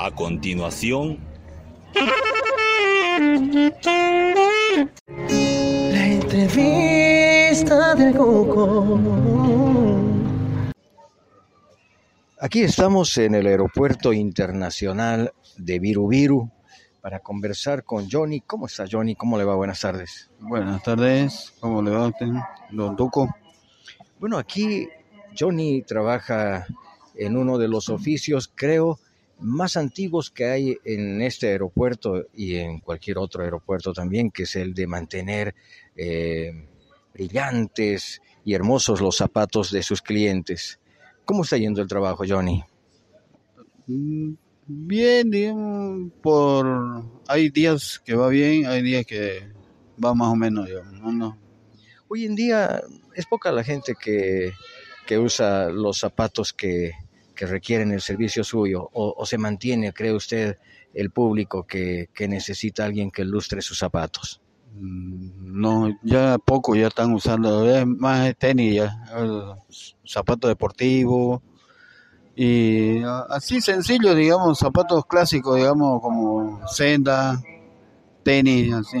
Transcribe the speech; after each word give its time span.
A 0.00 0.12
continuación, 0.12 1.18
La 5.90 6.06
entrevista 6.06 7.96
del 7.96 8.14
Coco. 8.14 8.96
Aquí 12.40 12.62
estamos 12.62 13.18
en 13.18 13.34
el 13.34 13.48
Aeropuerto 13.48 14.12
Internacional 14.12 15.32
de 15.56 15.80
Viru 15.80 16.48
para 17.00 17.18
conversar 17.18 17.82
con 17.82 18.08
Johnny. 18.08 18.40
¿Cómo 18.42 18.66
está 18.66 18.84
Johnny? 18.88 19.16
¿Cómo 19.16 19.36
le 19.36 19.42
va? 19.42 19.56
Buenas 19.56 19.80
tardes. 19.80 20.30
Buenas 20.38 20.80
tardes, 20.84 21.54
¿cómo 21.58 21.82
le 21.82 21.90
va 21.90 22.04
a 22.04 22.06
usted, 22.06 22.28
don 22.70 22.94
Tuco? 22.94 23.34
Bueno, 24.20 24.38
aquí 24.38 24.88
Johnny 25.36 25.82
trabaja 25.82 26.68
en 27.16 27.36
uno 27.36 27.58
de 27.58 27.66
los 27.66 27.88
oficios, 27.88 28.48
creo, 28.54 29.00
más 29.40 29.76
antiguos 29.76 30.30
que 30.30 30.46
hay 30.46 30.78
en 30.84 31.22
este 31.22 31.48
aeropuerto 31.48 32.26
y 32.34 32.56
en 32.56 32.80
cualquier 32.80 33.18
otro 33.18 33.44
aeropuerto 33.44 33.92
también, 33.92 34.30
que 34.30 34.44
es 34.44 34.56
el 34.56 34.74
de 34.74 34.86
mantener 34.86 35.54
eh, 35.96 36.66
brillantes 37.12 38.20
y 38.44 38.54
hermosos 38.54 39.00
los 39.00 39.16
zapatos 39.16 39.70
de 39.70 39.82
sus 39.82 40.02
clientes. 40.02 40.80
¿Cómo 41.24 41.42
está 41.42 41.56
yendo 41.56 41.82
el 41.82 41.88
trabajo, 41.88 42.24
Johnny? 42.26 42.64
Mm, 43.86 44.34
Bien, 44.70 45.30
digamos, 45.30 46.12
por... 46.20 47.02
Hay 47.26 47.48
días 47.48 47.98
que 48.04 48.14
va 48.14 48.28
bien, 48.28 48.66
hay 48.66 48.82
días 48.82 49.06
que 49.06 49.50
va 50.02 50.12
más 50.12 50.28
o 50.28 50.36
menos, 50.36 50.66
digamos, 50.66 50.92
no, 51.00 51.10
no. 51.10 51.38
Hoy 52.06 52.26
en 52.26 52.34
día 52.34 52.82
es 53.14 53.24
poca 53.24 53.50
la 53.50 53.64
gente 53.64 53.94
que, 53.98 54.52
que 55.06 55.18
usa 55.18 55.70
los 55.70 55.98
zapatos 55.98 56.52
que, 56.52 56.92
que 57.38 57.46
requieren 57.46 57.92
el 57.92 58.00
servicio 58.00 58.42
suyo 58.42 58.90
o, 58.92 59.14
o 59.16 59.24
se 59.24 59.38
mantiene, 59.38 59.92
cree 59.92 60.12
usted, 60.12 60.58
el 60.92 61.12
público 61.12 61.64
que, 61.64 62.08
que 62.12 62.26
necesita 62.26 62.84
alguien 62.84 63.12
que 63.12 63.24
lustre 63.24 63.62
sus 63.62 63.78
zapatos. 63.78 64.40
Mm, 64.74 65.60
No, 65.60 65.88
ya 66.02 66.36
poco 66.38 66.74
ya 66.74 66.88
están 66.88 67.12
usando, 67.14 67.64
es 67.72 67.86
más 67.86 68.34
tenis 68.36 68.74
ya, 68.74 69.04
el 69.16 69.52
zapato 70.04 70.48
deportivo 70.48 71.40
y 72.34 73.02
así 73.28 73.60
sencillo, 73.60 74.16
digamos, 74.16 74.58
zapatos 74.58 75.06
clásicos, 75.06 75.56
digamos, 75.58 76.02
como 76.02 76.66
senda, 76.66 77.40
tenis, 78.24 78.72
así. 78.74 78.98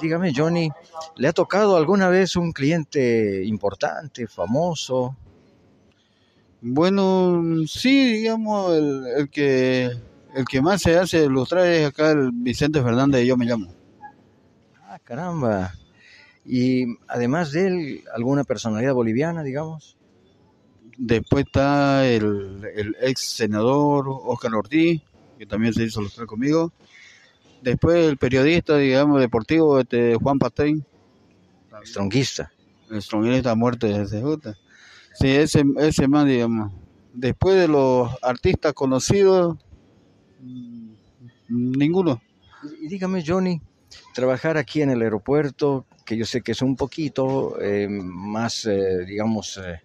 Dígame, 0.00 0.32
Johnny, 0.34 0.70
¿le 1.16 1.28
ha 1.28 1.32
tocado 1.34 1.76
alguna 1.76 2.08
vez 2.08 2.34
un 2.36 2.52
cliente 2.52 3.44
importante, 3.44 4.26
famoso? 4.26 5.16
Bueno, 6.66 7.42
sí, 7.66 8.20
digamos, 8.20 8.74
el, 8.74 9.06
el 9.18 9.28
que 9.28 9.90
el 10.34 10.46
que 10.46 10.62
más 10.62 10.80
se 10.80 10.96
hace 10.96 11.26
ilustrar 11.26 11.66
es 11.66 11.86
acá 11.86 12.12
el 12.12 12.30
Vicente 12.32 12.82
Fernández, 12.82 13.26
yo 13.26 13.36
me 13.36 13.44
llamo. 13.44 13.70
Ah, 14.80 14.98
caramba. 15.04 15.74
Y 16.42 16.86
además 17.06 17.52
de 17.52 17.66
él, 17.66 18.04
alguna 18.14 18.44
personalidad 18.44 18.94
boliviana, 18.94 19.42
digamos. 19.42 19.98
Después 20.96 21.44
está 21.44 22.06
el, 22.06 22.62
el 22.74 22.96
ex 22.98 23.20
senador 23.20 24.06
Oscar 24.08 24.54
Ortiz, 24.54 25.02
que 25.38 25.44
también 25.44 25.74
se 25.74 25.84
hizo 25.84 26.00
ilustrar 26.00 26.26
conmigo. 26.26 26.72
Después 27.60 28.08
el 28.08 28.16
periodista, 28.16 28.78
digamos, 28.78 29.20
deportivo, 29.20 29.80
este 29.80 30.14
Juan 30.14 30.38
Pastén, 30.38 30.82
Stronguista. 31.84 32.50
el 32.90 33.02
stronguista 33.02 33.54
muerte 33.54 33.86
de 33.86 34.06
CJ. 34.06 34.63
Sí, 35.14 35.28
ese, 35.28 35.64
ese 35.78 36.08
más, 36.08 36.26
digamos. 36.26 36.72
Después 37.12 37.56
de 37.56 37.68
los 37.68 38.10
artistas 38.22 38.72
conocidos, 38.72 39.56
mm, 40.40 40.92
ninguno. 41.48 42.20
Y 42.80 42.88
dígame, 42.88 43.22
Johnny, 43.26 43.60
trabajar 44.14 44.56
aquí 44.56 44.82
en 44.82 44.90
el 44.90 45.02
aeropuerto, 45.02 45.86
que 46.04 46.16
yo 46.16 46.24
sé 46.26 46.42
que 46.42 46.52
es 46.52 46.62
un 46.62 46.76
poquito 46.76 47.60
eh, 47.60 47.88
más, 47.88 48.64
eh, 48.66 49.04
digamos, 49.06 49.58
eh, 49.64 49.80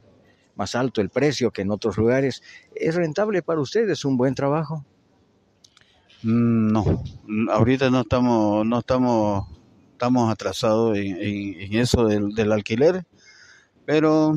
más 0.56 0.76
alto 0.76 1.02
el 1.02 1.09
precio 1.09 1.52
que 1.52 1.62
en 1.62 1.72
otros 1.72 1.98
lugares, 1.98 2.42
¿es 2.76 2.96
rentable 2.96 3.42
para 3.42 3.62
usted? 3.62 3.90
¿Es 3.90 4.03
un 4.06 4.18
buen 4.18 4.36
trabajo? 4.36 4.86
Mm, 6.24 6.72
No, 6.72 7.03
ahorita 7.52 7.90
no 7.90 8.02
estamos, 8.02 8.66
no 8.66 8.80
estamos, 8.80 9.48
estamos 9.92 10.32
atrasados 10.32 10.98
en, 10.98 11.18
en- 11.22 11.62
en 11.62 11.74
eso 11.80 12.06
del, 12.08 12.34
del 12.34 12.52
alquiler, 12.52 13.06
pero 13.86 14.36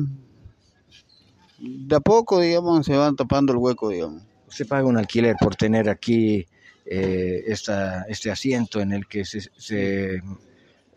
de 1.63 1.95
a 1.95 2.01
poco, 2.01 2.41
digamos, 2.41 2.85
se 2.85 2.97
van 2.97 3.15
tapando 3.15 3.53
el 3.53 3.57
hueco, 3.57 3.89
digamos. 3.89 4.23
Usted 4.49 4.67
paga 4.67 4.85
un 4.85 4.97
alquiler 4.97 5.35
por 5.39 5.55
tener 5.55 5.89
aquí 5.89 6.45
eh, 6.85 7.43
esta, 7.47 8.03
este 8.03 8.29
asiento 8.29 8.81
en 8.81 8.91
el 8.91 9.07
que 9.07 9.23
se, 9.23 9.41
se 9.55 10.21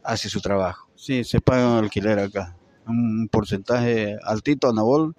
hace 0.02 0.28
su 0.28 0.40
trabajo. 0.40 0.88
Sí, 0.96 1.22
se 1.22 1.40
paga 1.40 1.70
un 1.70 1.84
alquiler 1.84 2.18
acá, 2.18 2.56
un 2.86 3.28
porcentaje 3.30 4.16
altito, 4.24 4.68
Anabol. 4.68 5.14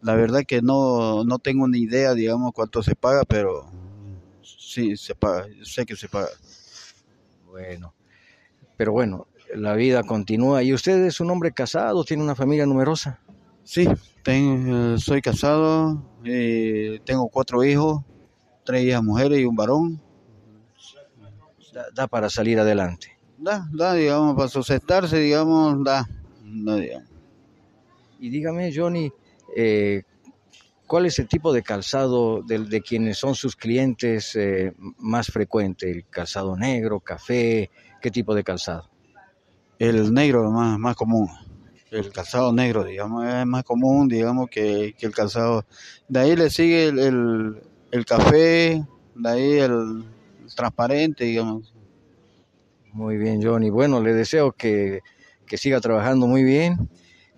La 0.00 0.14
verdad 0.14 0.44
que 0.46 0.62
no, 0.62 1.24
no 1.24 1.40
tengo 1.40 1.66
ni 1.66 1.80
idea, 1.80 2.14
digamos, 2.14 2.52
cuánto 2.52 2.84
se 2.84 2.94
paga, 2.94 3.24
pero 3.24 3.68
sí, 4.42 4.96
se 4.96 5.16
paga, 5.16 5.46
sé 5.64 5.86
que 5.86 5.96
se 5.96 6.08
paga. 6.08 6.28
Bueno, 7.46 7.94
pero 8.76 8.92
bueno, 8.92 9.26
la 9.56 9.74
vida 9.74 10.04
continúa. 10.04 10.62
¿Y 10.62 10.72
usted 10.72 11.04
es 11.04 11.18
un 11.18 11.30
hombre 11.30 11.50
casado? 11.50 12.04
¿Tiene 12.04 12.22
una 12.22 12.36
familia 12.36 12.64
numerosa? 12.64 13.18
Sí, 13.68 13.86
ten- 14.24 14.94
eh, 14.94 14.98
soy 14.98 15.20
casado, 15.20 16.02
eh, 16.24 17.00
tengo 17.04 17.28
cuatro 17.28 17.62
hijos, 17.62 18.00
tres 18.64 18.82
hijas 18.84 19.02
mujeres 19.02 19.40
y 19.40 19.44
un 19.44 19.54
varón. 19.54 20.00
Da, 21.74 21.84
da 21.94 22.06
para 22.06 22.30
salir 22.30 22.58
adelante. 22.58 23.08
Da, 23.36 23.68
da, 23.70 23.92
digamos, 23.92 24.34
para 24.36 24.48
sustentarse, 24.48 25.18
digamos, 25.18 25.84
da. 25.84 26.08
da, 26.64 26.76
digamos. 26.76 27.10
Y 28.18 28.30
dígame, 28.30 28.72
Johnny, 28.74 29.10
eh, 29.54 30.04
¿cuál 30.86 31.04
es 31.04 31.18
el 31.18 31.28
tipo 31.28 31.52
de 31.52 31.62
calzado 31.62 32.40
de, 32.42 32.60
de 32.60 32.80
quienes 32.80 33.18
son 33.18 33.34
sus 33.34 33.54
clientes 33.54 34.34
eh, 34.34 34.72
más 34.96 35.26
frecuente? 35.26 35.90
¿El 35.90 36.06
calzado 36.08 36.56
negro, 36.56 37.00
café? 37.00 37.70
¿Qué 38.00 38.10
tipo 38.10 38.34
de 38.34 38.44
calzado? 38.44 38.88
El 39.78 40.14
negro 40.14 40.50
más, 40.50 40.78
más 40.78 40.96
común, 40.96 41.28
el 41.90 42.12
calzado 42.12 42.52
negro, 42.52 42.84
digamos, 42.84 43.26
es 43.26 43.46
más 43.46 43.64
común, 43.64 44.08
digamos, 44.08 44.48
que, 44.50 44.94
que 44.98 45.06
el 45.06 45.14
calzado. 45.14 45.64
De 46.08 46.20
ahí 46.20 46.36
le 46.36 46.50
sigue 46.50 46.88
el, 46.88 46.98
el, 46.98 47.62
el 47.90 48.04
café, 48.04 48.84
de 49.14 49.28
ahí 49.28 49.52
el, 49.58 50.04
transparente, 50.54 51.24
digamos. 51.24 51.72
Muy 52.92 53.16
bien, 53.16 53.42
Johnny. 53.42 53.70
Bueno, 53.70 54.00
le 54.02 54.12
deseo 54.14 54.52
que, 54.52 55.00
que 55.46 55.56
siga 55.58 55.80
trabajando 55.80 56.26
muy 56.26 56.42
bien. 56.42 56.88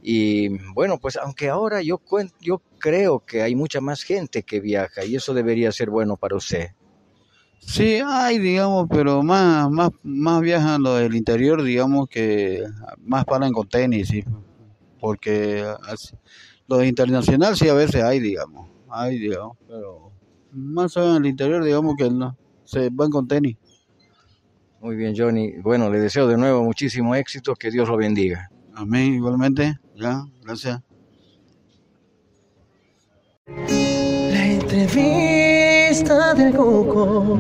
Y 0.03 0.49
bueno, 0.72 0.99
pues 0.99 1.17
aunque 1.17 1.49
ahora 1.50 1.82
yo, 1.82 1.99
cuen- 1.99 2.32
yo 2.41 2.62
creo 2.78 3.21
que 3.25 3.43
hay 3.43 3.55
mucha 3.55 3.81
más 3.81 4.03
gente 4.03 4.43
que 4.43 4.61
viaja 4.61 5.05
y 5.05 5.17
eso 5.17 5.34
debería 5.34 5.72
ser 5.72 5.91
bueno 5.91 6.17
para 6.17 6.37
usted. 6.37 6.69
Sí, 7.60 8.00
hay, 8.04 8.38
digamos, 8.38 8.87
pero 8.91 9.22
más, 9.22 9.71
más, 9.71 9.91
más 10.03 10.41
viajan 10.41 10.82
los 10.82 10.98
del 10.98 11.15
interior, 11.15 11.62
digamos, 11.62 12.09
que 12.09 12.65
más 12.98 13.25
paran 13.25 13.53
con 13.53 13.69
tenis, 13.69 14.09
sí. 14.09 14.25
Porque 14.98 15.65
así- 15.87 16.16
los 16.66 16.84
internacionales 16.84 17.59
sí 17.59 17.69
a 17.69 17.75
veces 17.75 18.03
hay, 18.03 18.19
digamos, 18.19 18.69
hay, 18.88 19.19
digamos, 19.19 19.56
pero 19.69 20.10
más 20.53 20.93
son 20.93 21.16
al 21.16 21.26
interior, 21.26 21.62
digamos, 21.65 21.94
que 21.97 22.10
no, 22.10 22.37
se 22.65 22.88
van 22.91 23.10
con 23.10 23.28
tenis. 23.28 23.56
Muy 24.81 24.97
bien, 24.97 25.15
Johnny. 25.16 25.53
Bueno, 25.62 25.91
le 25.91 26.00
deseo 26.00 26.26
de 26.26 26.38
nuevo 26.38 26.65
muchísimo 26.65 27.15
éxito, 27.15 27.54
que 27.54 27.70
Dios 27.70 27.88
lo 27.88 27.97
bendiga. 27.99 28.50
Amén, 28.75 29.15
igualmente, 29.15 29.75
ya, 29.94 30.25
gracias. 30.43 30.81
La 33.47 34.47
entrevista 34.47 35.30
del 36.05 36.55
Coco. 36.55 37.37